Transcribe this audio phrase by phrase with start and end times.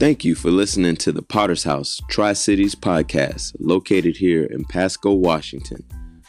[0.00, 5.12] Thank you for listening to the Potter's House Tri Cities podcast, located here in Pasco,
[5.12, 5.84] Washington,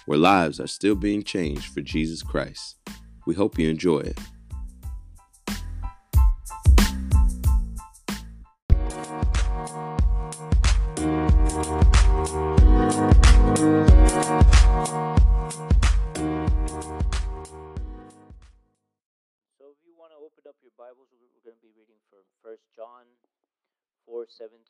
[0.05, 2.75] where lives are still being changed for Jesus Christ.
[3.25, 4.19] We hope you enjoy it.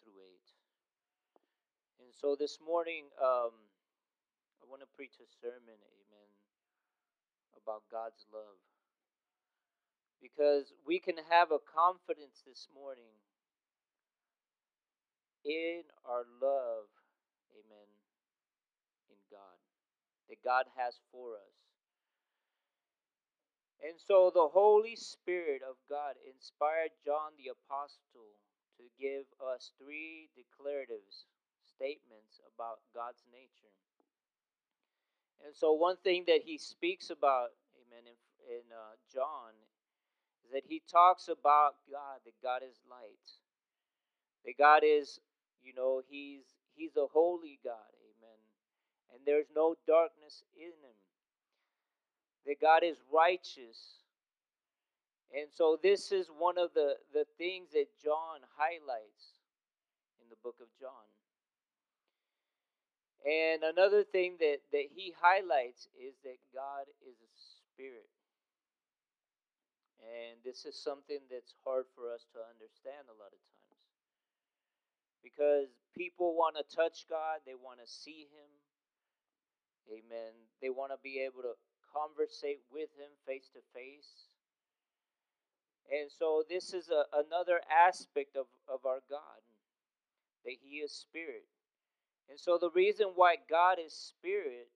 [0.04, 2.06] Through 8.
[2.06, 3.54] And so this morning, um,
[4.62, 6.30] I want to preach a sermon, amen,
[7.58, 8.60] about God's love.
[10.22, 13.14] Because we can have a confidence this morning
[15.46, 16.90] in our love,
[17.58, 17.90] amen,
[19.10, 19.58] in God,
[20.30, 21.58] that God has for us.
[23.82, 28.38] And so the Holy Spirit of God inspired John the Apostle
[28.82, 31.30] to give us three declaratives,
[31.62, 33.74] statements about God's nature.
[35.46, 38.18] And so one thing that he speaks about, amen, in,
[38.50, 39.54] in uh, John,
[40.46, 43.26] is that he talks about God, that God is light.
[44.46, 45.20] That God is,
[45.62, 48.42] you know, he's he's a holy God, amen.
[49.14, 50.98] And there's no darkness in him
[52.46, 54.01] that God is righteous.
[55.32, 59.40] And so this is one of the, the things that John highlights
[60.20, 61.08] in the book of John.
[63.24, 68.10] And another thing that, that he highlights is that God is a spirit.
[70.02, 73.88] And this is something that's hard for us to understand a lot of times.
[75.22, 78.50] Because people want to touch God, they want to see Him.
[79.88, 80.34] Amen.
[80.60, 81.54] They want to be able to
[81.92, 84.31] conversate with him face to face.
[85.90, 89.42] And so this is a, another aspect of, of our God,
[90.46, 91.48] that he is spirit.
[92.30, 94.70] And so the reason why God is spirit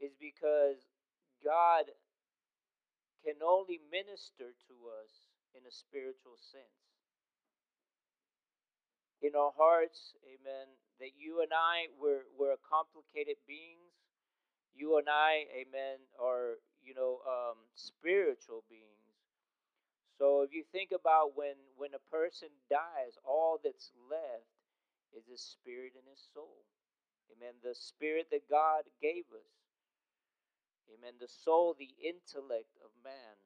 [0.00, 0.80] is because
[1.44, 1.84] God
[3.24, 5.12] can only minister to us
[5.54, 6.80] in a spiritual sense.
[9.22, 13.90] In our hearts, amen, that you and I, we're, we're complicated beings
[14.74, 19.09] you and I, amen, are, you know, um, spiritual beings.
[20.20, 24.52] So if you think about when, when a person dies, all that's left
[25.16, 26.60] is his spirit and his soul.
[27.32, 27.56] Amen.
[27.64, 29.48] The spirit that God gave us.
[30.92, 31.16] Amen.
[31.16, 33.40] The soul, the intellect of man.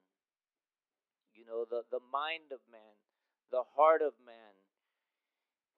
[1.30, 2.98] You know, the, the mind of man,
[3.54, 4.58] the heart of man.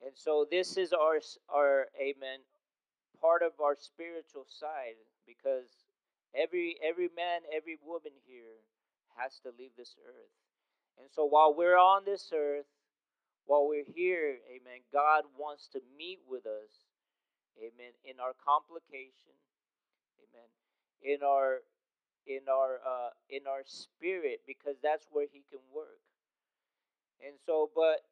[0.01, 1.21] And so this is our,
[1.53, 2.41] our amen,
[3.21, 4.97] part of our spiritual side
[5.27, 5.85] because
[6.33, 8.65] every every man, every woman here
[9.17, 10.46] has to leave this earth.
[10.99, 12.67] And so while we're on this earth,
[13.47, 16.87] while we're here, amen, God wants to meet with us,
[17.59, 19.37] amen, in our complication,
[20.19, 20.49] amen,
[21.03, 21.61] in our
[22.27, 26.03] in our uh, in our spirit because that's where he can work.
[27.25, 28.03] And so but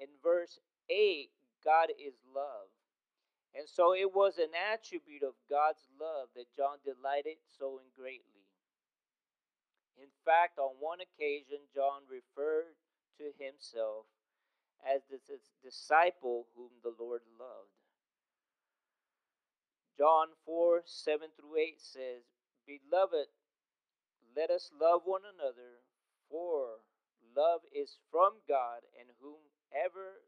[0.00, 0.58] in verse
[0.90, 1.30] 8,
[1.64, 2.70] God is love.
[3.54, 8.37] And so it was an attribute of God's love that John delighted so in greatly.
[9.98, 12.78] In fact, on one occasion, John referred
[13.18, 14.06] to himself
[14.86, 15.18] as the
[15.62, 17.74] disciple whom the Lord loved.
[19.98, 22.22] John 4 7 through 8 says,
[22.64, 23.26] Beloved,
[24.36, 25.82] let us love one another,
[26.30, 26.86] for
[27.34, 30.22] love is from God, and whomever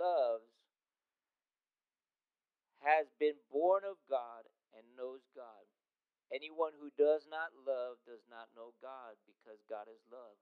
[0.00, 0.48] loves
[2.80, 5.65] has been born of God and knows God.
[6.34, 10.38] Anyone who does not love does not know God because God is love.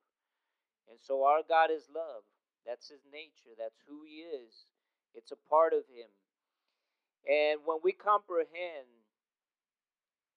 [0.88, 2.24] And so our God is love.
[2.64, 3.52] That's his nature.
[3.56, 4.64] That's who he is.
[5.12, 6.08] It's a part of him.
[7.28, 8.88] And when we comprehend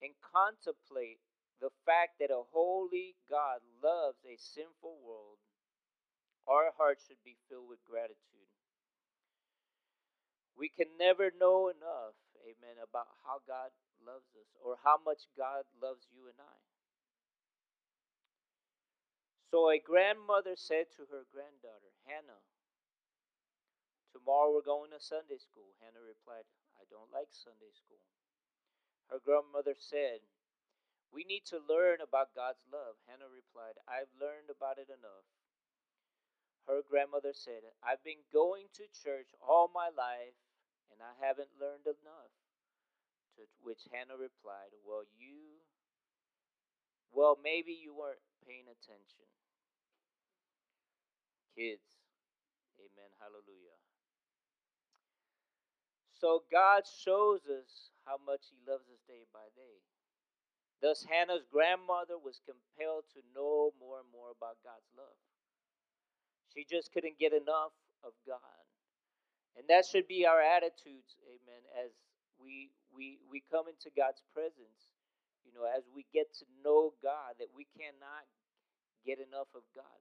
[0.04, 1.20] and contemplate
[1.60, 5.40] the fact that a holy God loves a sinful world,
[6.48, 8.48] our hearts should be filled with gratitude.
[10.56, 13.72] We can never know enough, amen, about how God
[14.08, 16.58] loves us or how much God loves you and I.
[19.52, 22.44] So a grandmother said to her granddaughter, Hannah,
[24.16, 25.76] tomorrow we're going to Sunday school.
[25.84, 26.48] Hannah replied,
[26.80, 28.04] I don't like Sunday school.
[29.08, 30.24] Her grandmother said,
[31.12, 33.00] We need to learn about God's love.
[33.08, 35.28] Hannah replied, I've learned about it enough.
[36.68, 40.36] Her grandmother said, I've been going to church all my life
[40.92, 42.36] and I haven't learned enough.
[43.38, 45.62] To which Hannah replied, Well, you,
[47.14, 49.30] well, maybe you weren't paying attention.
[51.54, 51.98] Kids,
[52.78, 53.10] Amen.
[53.18, 53.78] Hallelujah.
[56.18, 59.82] So God shows us how much He loves us day by day.
[60.82, 65.18] Thus, Hannah's grandmother was compelled to know more and more about God's love.
[66.54, 67.74] She just couldn't get enough
[68.06, 68.62] of God.
[69.58, 71.90] And that should be our attitudes, amen, as
[72.42, 74.92] we we we come into God's presence,
[75.46, 78.26] you know, as we get to know God, that we cannot
[79.06, 80.00] get enough of God.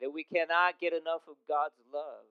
[0.00, 2.28] That we cannot get enough of God's love.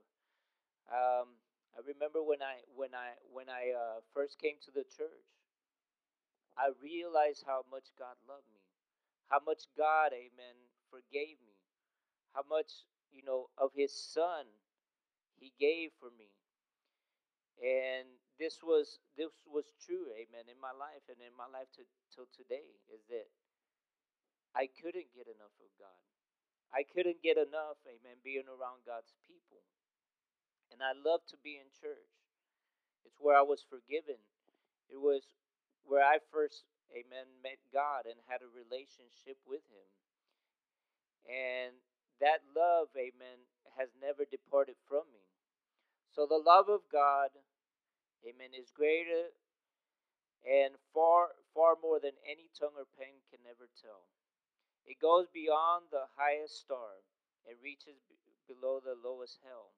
[0.92, 1.40] Um,
[1.76, 5.30] I remember when I when I when I uh, first came to the church,
[6.58, 8.64] I realized how much God loved me,
[9.30, 10.58] how much God, Amen,
[10.92, 11.56] forgave me,
[12.34, 14.46] how much you know of His Son
[15.40, 16.32] He gave for me,
[17.62, 21.84] and this was this was true, amen, in my life and in my life to,
[22.14, 23.30] till today is that
[24.54, 26.02] I couldn't get enough of God.
[26.74, 29.64] I couldn't get enough, amen, being around God's people.
[30.74, 32.12] And I love to be in church.
[33.08, 34.20] It's where I was forgiven.
[34.92, 35.24] It was
[35.88, 39.90] where I first, amen, met God and had a relationship with Him.
[41.24, 41.80] And
[42.20, 43.48] that love, amen,
[43.80, 45.24] has never departed from me.
[46.12, 47.32] So the love of God,
[48.26, 49.34] amen, is greater
[50.46, 54.08] and far far more than any tongue or pen can ever tell.
[54.86, 57.04] It goes beyond the highest star
[57.48, 58.16] and reaches b-
[58.48, 59.74] below the lowest hell.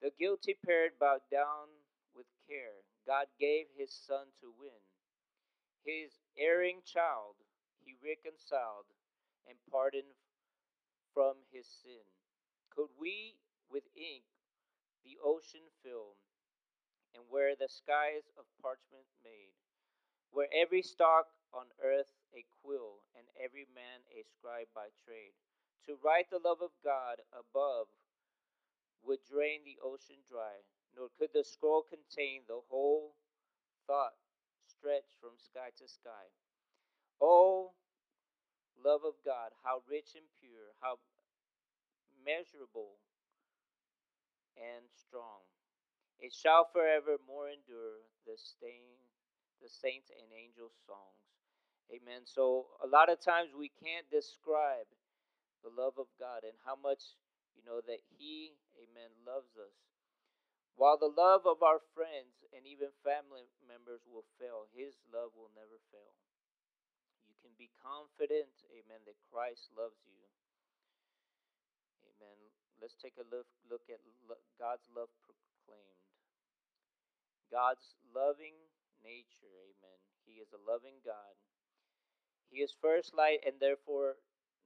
[0.00, 1.68] The guilty parent bowed down
[2.14, 2.84] with care.
[3.06, 4.80] God gave his son to win.
[5.84, 7.36] His erring child
[7.84, 8.86] he reconciled
[9.46, 10.14] and pardoned
[11.12, 12.04] from his sin.
[12.70, 13.36] Could we
[13.70, 14.24] with ink
[15.04, 16.16] the ocean filled,
[17.14, 19.54] and where the skies of parchment made,
[20.30, 25.34] where every stalk on earth a quill, and every man a scribe by trade,
[25.86, 27.88] to write the love of God above
[29.02, 30.62] would drain the ocean dry,
[30.94, 33.16] nor could the scroll contain the whole
[33.86, 34.14] thought
[34.66, 36.30] stretched from sky to sky.
[37.20, 37.72] Oh,
[38.78, 40.98] love of God, how rich and pure, how
[42.24, 43.00] measurable
[44.56, 45.44] and strong.
[46.20, 49.00] It shall forevermore endure the stain,
[49.64, 51.24] the saints and angels' songs.
[51.88, 52.28] Amen.
[52.28, 54.86] So a lot of times we can't describe
[55.64, 57.16] the love of God and how much
[57.56, 59.74] you know that He, Amen, loves us.
[60.76, 65.52] While the love of our friends and even family members will fail, His love will
[65.52, 66.16] never fail.
[67.28, 70.24] You can be confident, Amen, that Christ loves you.
[72.04, 72.36] Amen.
[72.80, 74.00] Let's take a look, look at
[74.56, 75.99] God's love proclaimed.
[77.50, 78.56] God's loving
[79.02, 79.50] nature.
[79.50, 79.98] Amen.
[80.24, 81.34] He is a loving God.
[82.50, 84.18] He is first light and therefore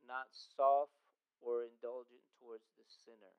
[0.07, 0.93] not soft
[1.41, 3.37] or indulgent towards the sinner.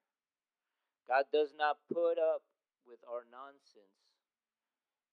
[1.10, 2.42] God does not put up
[2.86, 4.02] with our nonsense,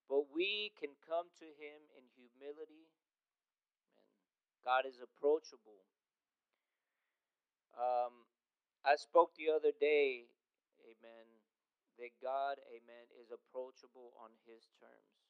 [0.08, 2.88] but we can come to Him in humility.
[4.64, 5.84] God is approachable.
[7.76, 8.28] Um,
[8.84, 10.28] I spoke the other day,
[10.84, 11.26] amen,
[12.02, 15.22] that God, amen, is approachable on his terms.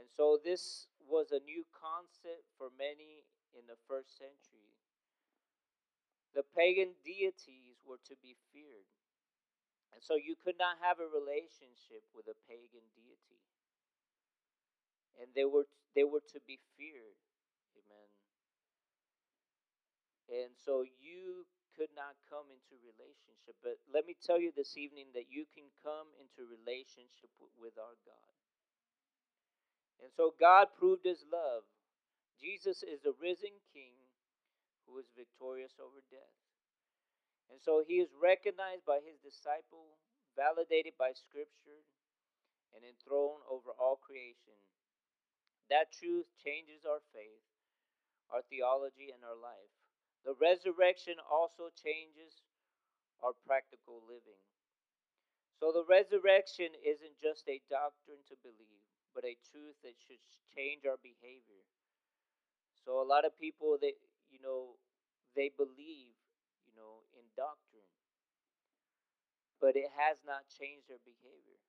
[0.00, 4.72] And so this was a new concept for many in the first century.
[6.32, 8.88] The pagan deities were to be feared.
[9.92, 13.40] And so you could not have a relationship with a pagan deity.
[15.16, 15.64] And they were
[15.96, 17.16] they were to be feared.
[17.72, 18.08] Amen.
[20.28, 23.54] And so you could not come into relationship.
[23.60, 27.28] But let me tell you this evening that you can come into relationship
[27.60, 28.32] with our God.
[30.00, 31.68] And so God proved his love.
[32.40, 33.96] Jesus is the risen King
[34.88, 36.36] who is victorious over death.
[37.52, 40.00] And so he is recognized by his disciple,
[40.34, 41.84] validated by Scripture,
[42.74, 44.58] and enthroned over all creation.
[45.70, 47.44] That truth changes our faith,
[48.30, 49.72] our theology, and our life.
[50.26, 52.42] The resurrection also changes
[53.22, 54.42] our practical living.
[55.62, 60.20] So the resurrection isn't just a doctrine to believe, but a truth that should
[60.52, 61.62] change our behavior.
[62.84, 63.94] So a lot of people that
[64.28, 64.76] you know
[65.38, 66.18] they believe,
[66.66, 67.88] you know, in doctrine,
[69.62, 71.62] but it has not changed their behavior.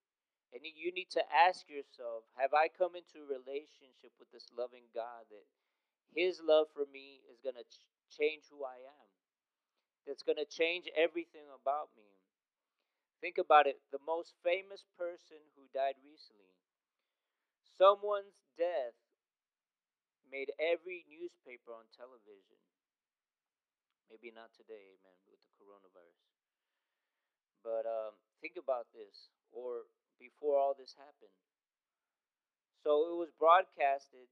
[0.56, 4.88] And you need to ask yourself, have I come into a relationship with this loving
[4.96, 5.46] God that
[6.16, 7.68] his love for me is going to
[8.10, 9.08] change who I am.
[10.08, 12.06] That's going to change everything about me.
[13.22, 16.56] Think about it the most famous person who died recently,
[17.78, 18.96] someone's death
[20.30, 22.60] made every newspaper on television.
[24.10, 26.26] Maybe not today, man, with the coronavirus.
[27.64, 29.84] But um, think about this, or
[30.20, 31.30] before all this happened.
[32.84, 34.30] So it was broadcasted.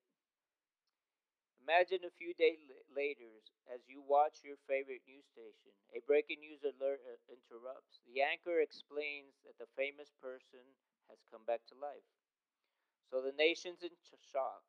[1.68, 3.42] Imagine a few days later,
[3.74, 8.00] as you watch your favorite news station, a breaking news alert uh, interrupts.
[8.08, 10.64] The anchor explains that the famous person
[11.10, 12.06] has come back to life.
[13.10, 13.92] So the nation's in
[14.32, 14.62] shock.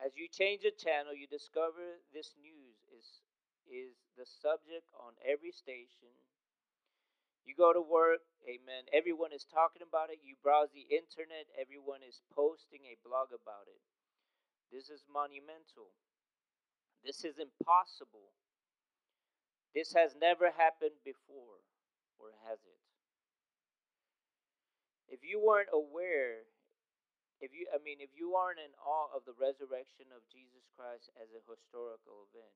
[0.00, 3.22] As you change the channel, you discover this news is
[3.66, 6.10] is the subject on every station.
[7.44, 8.86] You go to work, amen.
[8.94, 10.20] Everyone is talking about it.
[10.22, 13.82] You browse the internet, everyone is posting a blog about it.
[14.70, 15.90] This is monumental.
[17.02, 18.30] This is impossible.
[19.74, 21.62] This has never happened before,
[22.18, 22.80] or has it?
[25.10, 26.46] If you weren't aware,
[27.42, 31.10] if you I mean if you aren't in awe of the resurrection of Jesus Christ
[31.18, 32.54] as a historical event,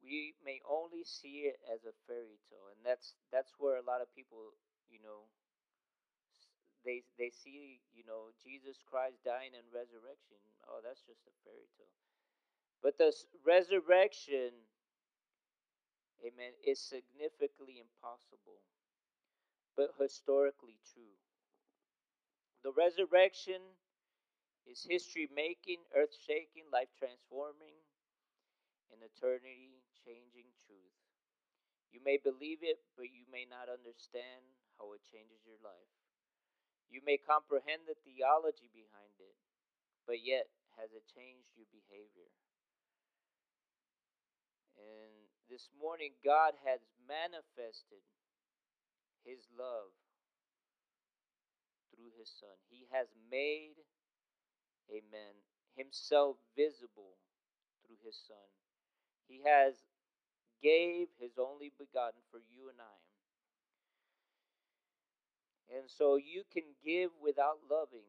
[0.00, 4.00] we may only see it as a fairy tale, and that's that's where a lot
[4.00, 4.56] of people,
[4.88, 5.28] you know,
[6.84, 10.38] they they see you know Jesus Christ dying and resurrection.
[10.68, 11.96] Oh, that's just a fairy tale.
[12.82, 13.12] But the
[13.44, 14.52] resurrection,
[16.20, 18.60] amen, is significantly impossible,
[19.76, 21.16] but historically true.
[22.62, 23.60] The resurrection
[24.66, 27.76] is history making, earth shaking, life transforming,
[28.92, 30.96] and eternity changing truth.
[31.92, 34.44] You may believe it, but you may not understand
[34.78, 36.03] how it changes your life.
[36.90, 39.36] You may comprehend the theology behind it,
[40.06, 40.48] but yet
[40.78, 42.30] has it changed your behavior?
[44.78, 48.02] And this morning, God has manifested
[49.24, 49.94] His love
[51.94, 52.56] through His Son.
[52.68, 53.78] He has made,
[54.90, 55.34] amen,
[55.76, 57.16] Himself visible
[57.86, 58.50] through His Son.
[59.26, 59.74] He has
[60.64, 62.98] gave his only begotten for you and I.
[65.72, 68.08] And so you can give without loving,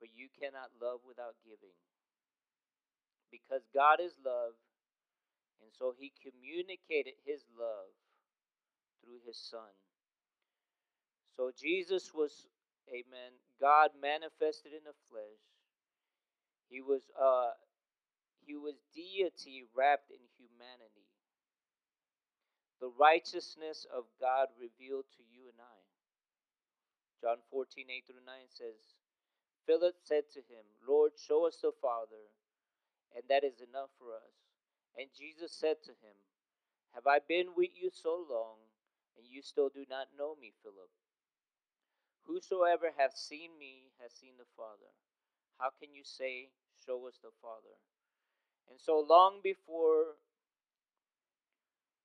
[0.00, 1.76] but you cannot love without giving.
[3.30, 4.56] Because God is love,
[5.62, 7.92] and so he communicated his love
[9.04, 9.70] through his Son.
[11.36, 12.48] So Jesus was,
[12.88, 15.40] amen, God manifested in the flesh.
[16.68, 17.50] He was uh
[18.46, 21.10] he was deity wrapped in humanity
[22.80, 25.89] the righteousness of God revealed to you and I.
[27.20, 28.80] John 14, 8 through 9 says,
[29.66, 32.32] Philip said to him, Lord, show us the Father,
[33.14, 34.34] and that is enough for us.
[34.96, 36.16] And Jesus said to him,
[36.94, 38.58] Have I been with you so long,
[39.16, 40.90] and you still do not know me, Philip?
[42.26, 44.90] Whosoever hath seen me has seen the Father.
[45.58, 46.50] How can you say,
[46.86, 47.76] Show us the Father?
[48.70, 50.16] And so long before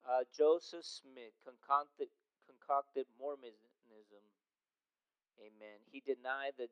[0.05, 2.10] uh, Joseph Smith concocted,
[2.45, 3.75] concocted Mormonism.
[5.39, 5.80] Amen.
[5.92, 6.68] He denied the,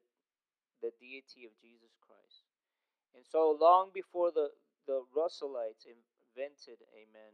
[0.81, 2.47] the deity of Jesus Christ.
[3.15, 4.49] And so long before the,
[4.87, 7.33] the Russellites invented, amen,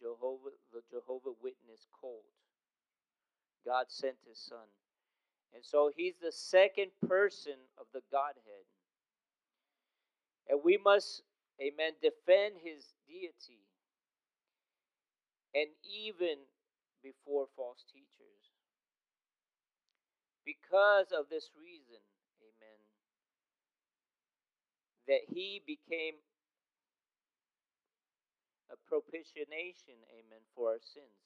[0.00, 2.26] Jehovah, the Jehovah Witness cult,
[3.64, 4.68] God sent his son.
[5.54, 8.66] And so he's the second person of the Godhead.
[10.48, 11.22] And we must,
[11.62, 13.64] amen, defend his deity
[15.54, 16.36] and even
[17.02, 18.33] before false teachers.
[20.44, 22.00] Because of this reason,
[22.42, 22.80] amen,
[25.08, 26.14] that he became
[28.70, 31.20] a propitiation, amen, for our sins.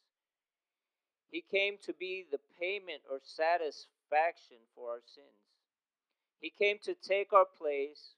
[1.30, 5.42] He came to be the payment or satisfaction for our sins.
[6.40, 8.14] He came to take our place,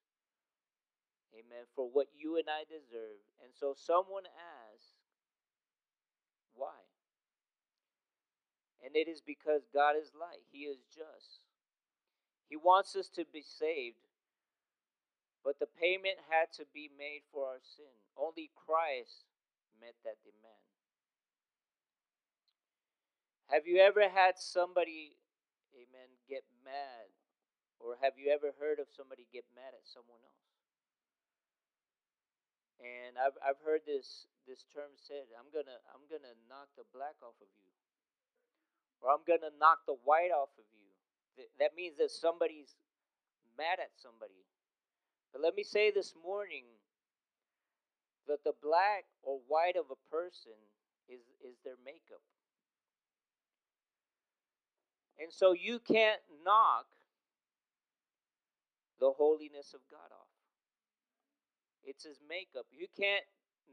[1.35, 3.23] amen, for what you and I deserve.
[3.43, 4.95] And so someone asked,
[6.55, 6.77] why?
[8.85, 11.45] And it is because God is light, He is just.
[12.49, 14.03] He wants us to be saved,
[15.45, 17.95] but the payment had to be made for our sin.
[18.19, 19.29] Only Christ
[19.79, 20.67] met that demand.
[23.49, 25.19] Have you ever had somebody,
[25.75, 27.11] amen, get mad?
[27.81, 30.51] Or have you ever heard of somebody get mad at someone else?
[32.81, 37.17] And I've I've heard this this term said, I'm gonna I'm gonna knock the black
[37.25, 37.80] off of you.
[39.01, 41.45] Or I'm gonna knock the white off of you.
[41.59, 42.75] That means that somebody's
[43.57, 44.45] mad at somebody.
[45.33, 46.65] But let me say this morning
[48.27, 50.59] that the black or white of a person
[51.09, 52.23] is, is their makeup.
[55.19, 56.87] And so you can't knock
[58.99, 60.33] the holiness of God off.
[61.85, 62.67] It's his makeup.
[62.71, 63.25] You can't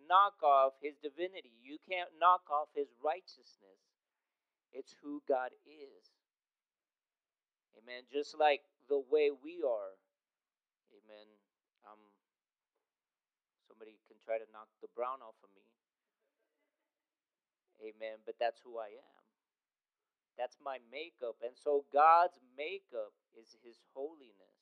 [0.07, 1.51] knock off his divinity.
[1.63, 3.86] You can't knock off his righteousness.
[4.73, 6.03] It's who God is.
[7.77, 8.03] Amen.
[8.11, 9.95] Just like the way we are.
[10.91, 11.27] Amen.
[11.85, 12.01] Um,
[13.67, 15.63] somebody can try to knock the brown off of me.
[17.79, 18.25] Amen.
[18.25, 19.23] But that's who I am.
[20.37, 21.41] That's my makeup.
[21.41, 24.61] And so God's makeup is His holiness,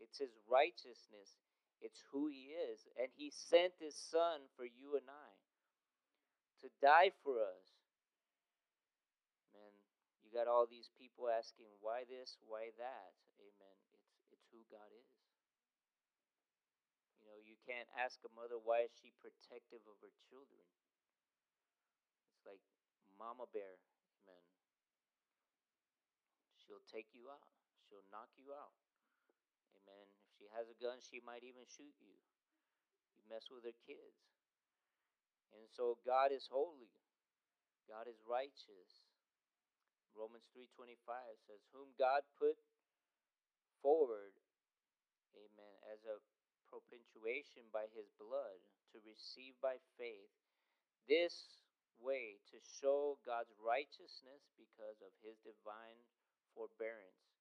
[0.00, 1.36] it's His righteousness,
[1.80, 2.88] it's who He is.
[2.96, 5.32] And He sent His Son for you and I
[6.64, 7.75] to die for us.
[10.26, 13.14] You got all these people asking, why this, why that?
[13.38, 13.78] Amen.
[13.94, 15.06] It's, it's who God is.
[17.22, 20.66] You know, you can't ask a mother why is she protective of her children.
[22.34, 22.58] It's like
[23.14, 23.78] mama bear,
[24.18, 24.42] amen.
[26.58, 27.46] She'll take you out.
[27.86, 28.74] She'll knock you out.
[29.78, 30.10] Amen.
[30.26, 32.18] If she has a gun, she might even shoot you.
[33.14, 34.26] You mess with her kids.
[35.54, 36.90] And so God is holy.
[37.86, 39.05] God is righteous.
[40.16, 42.58] Romans 3:25 says, "Whom God put
[43.82, 44.32] forward,
[45.36, 46.18] amen, as a
[46.68, 48.58] propitiation by his blood
[48.92, 50.32] to receive by faith
[51.06, 51.62] this
[52.00, 56.02] way to show God's righteousness because of his divine
[56.54, 57.36] forbearance.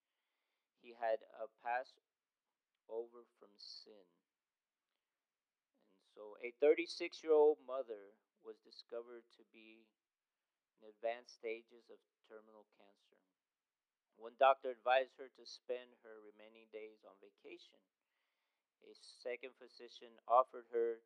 [0.81, 1.91] He had uh, a pass
[2.87, 4.05] over from sin.
[5.97, 8.15] And so a 36 year old mother
[8.45, 9.87] was discovered to be
[10.79, 13.19] in advanced stages of terminal cancer.
[14.17, 17.77] One doctor advised her to spend her remaining days on vacation.
[18.85, 21.01] A second physician offered her,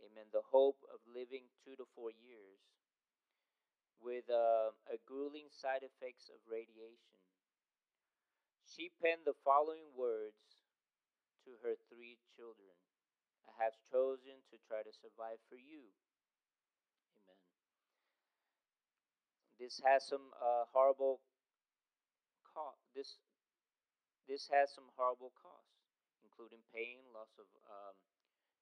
[0.00, 2.60] amen, the hope of living two to four years
[4.00, 7.20] with uh, a grueling side effects of radiation.
[8.64, 10.56] She penned the following words
[11.44, 12.74] to her three children
[13.48, 15.92] I have chosen to try to survive for you.
[17.24, 17.36] Amen.
[19.62, 21.22] This has some uh, horrible
[22.50, 22.82] cost.
[22.98, 23.14] This
[24.26, 25.86] this has some horrible costs,
[26.26, 27.94] including pain, loss of um,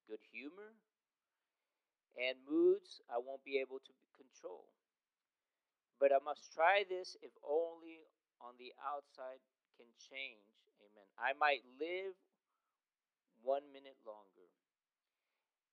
[0.05, 0.77] good humor,
[2.21, 4.69] and moods I won't be able to control.
[5.97, 8.05] But I must try this if only
[8.37, 9.41] on the outside
[9.81, 10.53] can change.
[10.85, 11.09] Amen.
[11.17, 12.13] I might live
[13.41, 14.53] one minute longer.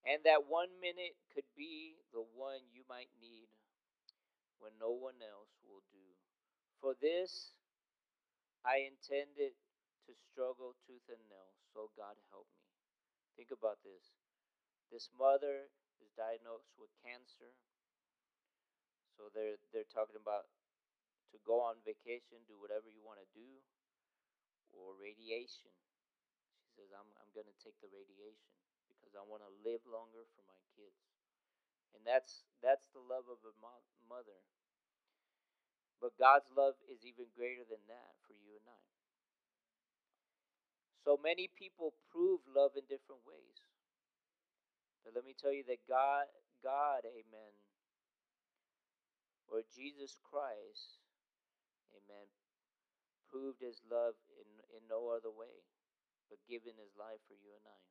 [0.08, 3.52] And that one minute could be the one you might need
[4.60, 6.08] when no one else will do.
[6.82, 7.54] For this,
[8.65, 9.56] I intended
[10.08, 12.67] to struggle tooth and nail, so God help me.
[13.38, 14.17] Think about this.
[14.91, 17.54] This mother is diagnosed with cancer.
[19.17, 20.48] So they're they're talking about
[21.34, 23.50] to go on vacation, do whatever you want to do,
[24.72, 25.74] or radiation.
[26.62, 28.54] She says, I'm I'm gonna take the radiation
[28.93, 31.07] because I want to live longer for my kids.
[31.95, 34.39] And that's that's the love of a mo- mother.
[36.02, 38.84] But God's love is even greater than that for you and I.
[41.06, 43.60] So many people prove love in different ways.
[45.04, 46.28] But let me tell you that God,
[46.63, 47.54] God, amen,
[49.47, 51.00] or Jesus Christ,
[51.95, 52.28] amen,
[53.32, 55.63] proved his love in, in no other way
[56.30, 57.82] but giving his life for you and I.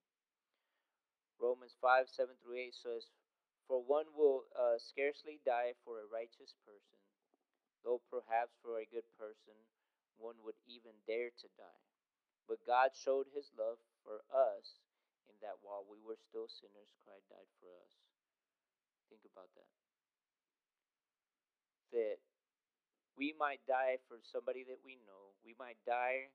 [1.41, 3.05] Romans 5 7 through 8 says,
[3.69, 7.03] For one will uh, scarcely die for a righteous person,
[7.85, 9.59] though perhaps for a good person
[10.19, 11.85] one would even dare to die.
[12.49, 14.81] But God showed his love for us
[15.29, 17.93] in that while we were still sinners, Christ died for us.
[19.11, 19.71] Think about that
[21.93, 22.19] that
[23.17, 25.33] we might die for somebody that we know.
[25.45, 26.29] We might die,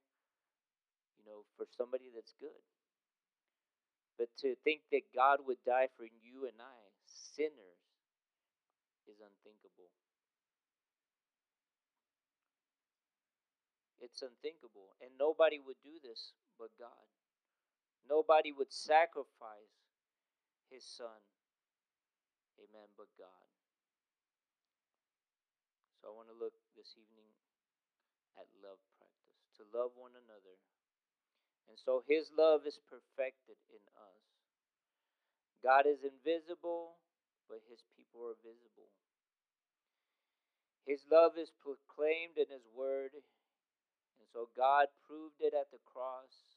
[1.17, 2.63] you know, for somebody that's good.
[4.17, 6.80] But to think that God would die for you and I,
[7.31, 7.79] sinners,
[9.07, 9.91] is unthinkable.
[13.99, 14.97] It's unthinkable.
[14.99, 17.07] And nobody would do this but God.
[18.09, 19.77] Nobody would sacrifice
[20.69, 21.21] his son.
[22.57, 23.47] Amen, but God.
[26.01, 27.29] So I want to look this evening
[28.39, 30.57] at love practice, to love one another.
[31.69, 34.21] And so his love is perfected in us.
[35.61, 36.97] God is invisible,
[37.51, 38.87] but his people are visible.
[40.87, 46.55] His love is proclaimed in his word, and so God proved it at the cross.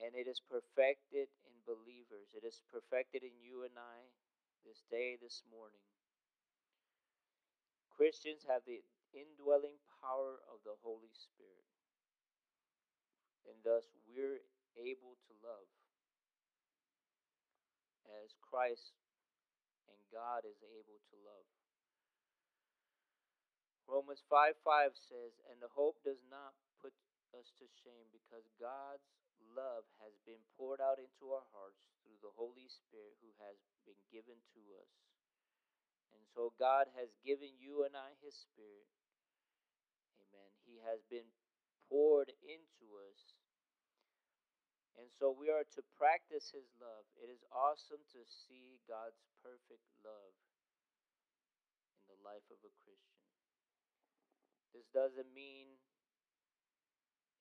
[0.00, 2.32] And it is perfected in believers.
[2.32, 4.08] It is perfected in you and I
[4.64, 5.84] this day, this morning.
[7.92, 8.80] Christians have the
[9.12, 11.68] indwelling power of the Holy Spirit.
[13.44, 14.40] And thus we're
[14.80, 15.68] able to love
[18.24, 18.96] as Christ
[20.10, 21.48] God is able to love.
[23.90, 26.94] Romans 5 5 says, And the hope does not put
[27.34, 29.06] us to shame because God's
[29.42, 33.98] love has been poured out into our hearts through the Holy Spirit who has been
[34.14, 34.92] given to us.
[36.14, 38.86] And so God has given you and I His Spirit.
[40.22, 40.50] Amen.
[40.66, 41.30] He has been
[41.90, 43.39] poured into us.
[45.00, 47.08] And so we are to practice His love.
[47.16, 50.36] It is awesome to see God's perfect love
[52.04, 53.24] in the life of a Christian.
[54.76, 55.72] This doesn't mean,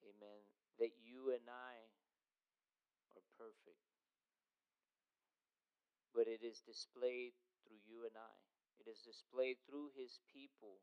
[0.08, 0.42] amen,
[0.80, 1.76] that you and I
[3.20, 3.84] are perfect.
[6.16, 7.36] But it is displayed
[7.68, 8.36] through you and I.
[8.80, 10.80] It is displayed through His people.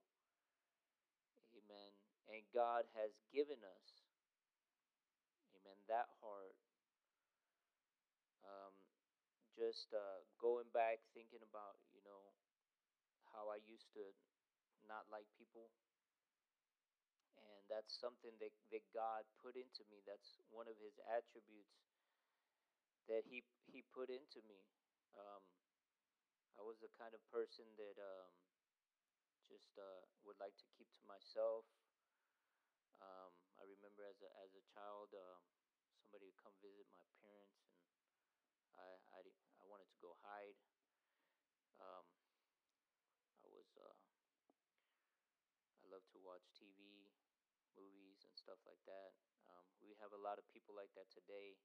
[1.56, 1.90] Amen.
[2.28, 3.88] And God has given us,
[5.56, 6.52] amen, that heart.
[8.46, 8.74] Um,
[9.66, 12.22] just uh, going back, thinking about, you know,
[13.34, 14.04] how I used to
[14.86, 15.70] not like people
[17.38, 20.02] and that's something that, that God put into me.
[20.06, 21.74] That's one of His attributes
[23.08, 24.60] that He He put into me.
[25.16, 25.42] Um,
[26.58, 28.32] I was the kind of person that um,
[29.48, 31.64] just uh, would like to keep to myself.
[33.00, 35.38] Um, I remember as a as a child, uh,
[36.00, 37.76] somebody would come visit my parents, and
[38.80, 39.20] I I,
[40.06, 40.54] go hide.
[41.82, 42.06] Um,
[43.42, 43.96] I was uh,
[45.82, 47.10] I love to watch TV
[47.74, 49.10] movies and stuff like that.
[49.50, 51.58] Um, we have a lot of people like that today.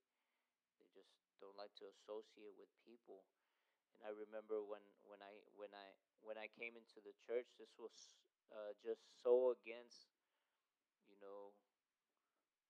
[0.81, 3.25] They just don't like to associate with people.
[3.97, 5.87] And I remember when, when I when I
[6.25, 8.17] when I came into the church, this was
[8.49, 10.09] uh, just so against,
[11.09, 11.53] you know,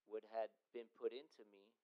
[0.06, 1.81] what had been put into me.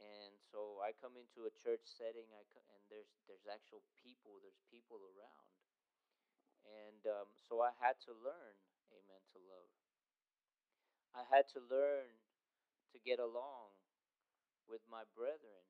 [0.00, 4.40] And so I come into a church setting, I co- and there's there's actual people,
[4.44, 5.48] there's people around,
[6.66, 8.56] and um, so I had to learn,
[8.92, 9.70] amen, to love.
[11.16, 12.10] I had to learn
[12.92, 13.74] to get along
[14.68, 15.64] with my brethren.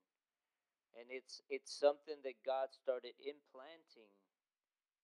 [0.96, 4.12] And it's it's something that God started implanting,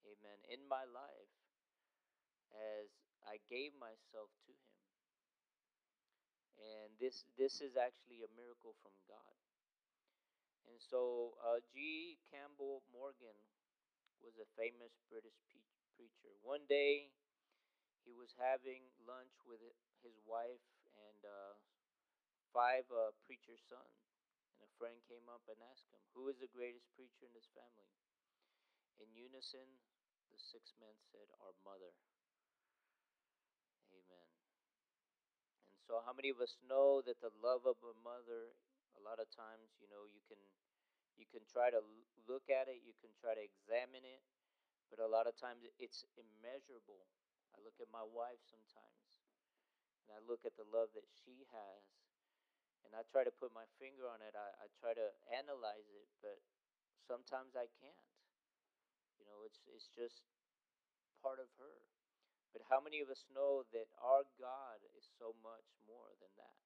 [0.06, 1.34] amen, in my life
[2.52, 2.90] as
[3.26, 4.71] I gave myself to him.
[6.62, 9.36] And this this is actually a miracle from God.
[10.66, 12.18] And so uh, G.
[12.32, 13.36] Campbell Morgan
[14.22, 16.32] was a famous British pe- preacher.
[16.42, 17.10] One day
[18.04, 19.60] he was having lunch with
[20.04, 20.64] his wife
[21.08, 21.54] and uh,
[22.54, 23.96] five uh, preacher sons.
[24.54, 27.48] And a friend came up and asked him, Who is the greatest preacher in this
[27.56, 27.90] family?
[28.98, 29.68] In unison,
[30.30, 31.92] the six men said, Our mother.
[33.92, 34.26] Amen.
[35.76, 38.56] And so, how many of us know that the love of a mother,
[38.96, 40.40] a lot of times, you know, you can.
[41.20, 41.80] You can try to
[42.26, 44.24] look at it, you can try to examine it,
[44.88, 47.06] but a lot of times it's immeasurable.
[47.52, 49.20] I look at my wife sometimes,
[50.08, 51.84] and I look at the love that she has,
[52.84, 54.34] and I try to put my finger on it.
[54.36, 56.40] I, I try to analyze it, but
[57.04, 58.12] sometimes I can't.
[59.20, 60.24] You know, it's it's just
[61.22, 61.74] part of her.
[62.52, 66.58] But how many of us know that our God is so much more than that?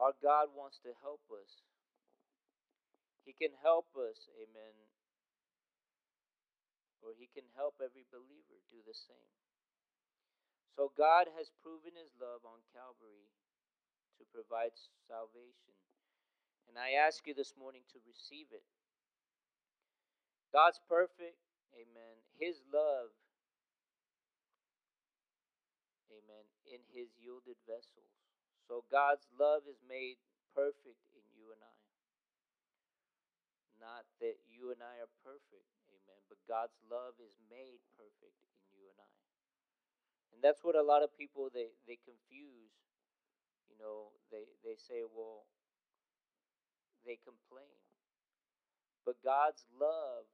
[0.00, 1.60] Our God wants to help us.
[3.28, 4.74] He can help us, amen.
[7.04, 9.32] Or He can help every believer do the same.
[10.72, 13.28] So God has proven His love on Calvary
[14.16, 14.72] to provide
[15.04, 15.76] salvation.
[16.64, 18.64] And I ask you this morning to receive it.
[20.48, 21.36] God's perfect,
[21.76, 22.16] amen.
[22.40, 23.12] His love,
[26.08, 28.19] amen, in His yielded vessels.
[28.70, 30.22] So God's love is made
[30.54, 31.78] perfect in you and I.
[33.82, 38.62] Not that you and I are perfect, amen, but God's love is made perfect in
[38.70, 39.16] you and I.
[40.30, 42.78] And that's what a lot of people they, they confuse
[43.70, 45.46] you know, they, they say, well,
[47.06, 47.78] they complain.
[49.06, 50.26] But God's love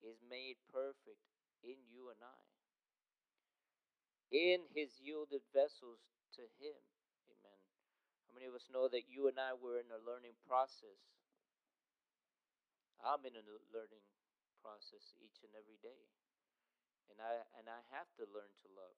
[0.00, 1.20] is made perfect
[1.62, 2.42] in you and I,
[4.32, 6.00] in His yielded vessels
[6.40, 6.80] to Him.
[7.28, 7.60] Amen.
[8.24, 10.96] How many of us know that you and I were in a learning process?
[13.04, 14.04] I'm in a learning
[14.64, 16.08] process each and every day.
[17.12, 18.96] And I and I have to learn to love.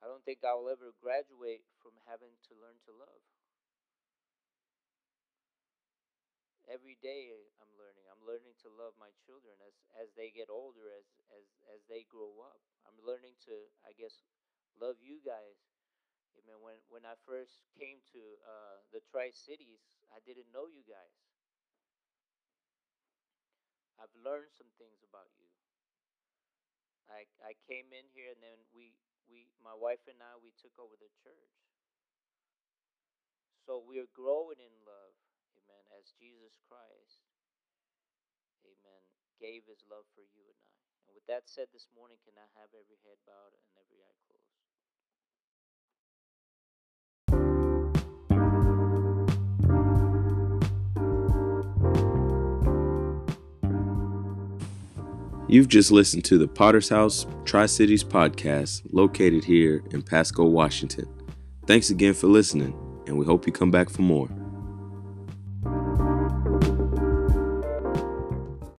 [0.00, 3.20] I don't think I will ever graduate from having to learn to love.
[6.70, 8.06] Every day I'm learning.
[8.08, 12.06] I'm learning to love my children as as they get older, as as as they
[12.08, 12.62] grow up.
[12.86, 14.22] I'm learning to, I guess,
[14.80, 15.60] love you guys.
[16.38, 16.60] Amen.
[16.62, 19.80] When when I first came to uh, the Tri Cities,
[20.12, 21.16] I didn't know you guys.
[23.98, 25.48] I've learned some things about you.
[27.08, 28.96] I I came in here and then we
[29.28, 31.54] we my wife and I we took over the church.
[33.66, 35.14] So we're growing in love,
[35.58, 37.20] amen, as Jesus Christ,
[38.64, 39.02] amen,
[39.40, 40.74] gave his love for you and I.
[41.06, 44.16] And with that said this morning, can I have every head bowed and every eye
[44.24, 44.29] closed?
[55.50, 61.08] You've just listened to the Potter's House Tri Cities podcast located here in Pasco, Washington.
[61.66, 62.72] Thanks again for listening,
[63.08, 64.28] and we hope you come back for more.